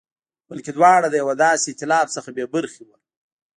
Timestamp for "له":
1.11-1.17